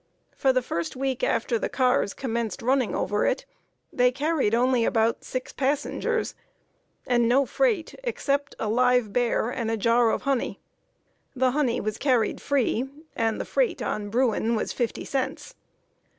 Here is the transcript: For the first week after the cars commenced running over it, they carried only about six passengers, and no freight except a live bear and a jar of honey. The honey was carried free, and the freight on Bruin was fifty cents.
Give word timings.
For 0.35 0.51
the 0.51 0.63
first 0.63 0.95
week 0.95 1.23
after 1.23 1.59
the 1.59 1.69
cars 1.69 2.15
commenced 2.15 2.63
running 2.63 2.95
over 2.95 3.23
it, 3.27 3.45
they 3.93 4.11
carried 4.11 4.55
only 4.55 4.83
about 4.83 5.23
six 5.23 5.53
passengers, 5.53 6.33
and 7.05 7.29
no 7.29 7.45
freight 7.45 7.93
except 8.03 8.55
a 8.57 8.67
live 8.67 9.13
bear 9.13 9.51
and 9.51 9.69
a 9.69 9.77
jar 9.77 10.09
of 10.09 10.23
honey. 10.23 10.59
The 11.35 11.51
honey 11.51 11.79
was 11.79 11.99
carried 11.99 12.41
free, 12.41 12.89
and 13.15 13.39
the 13.39 13.45
freight 13.45 13.83
on 13.83 14.09
Bruin 14.09 14.55
was 14.55 14.73
fifty 14.73 15.05
cents. 15.05 15.53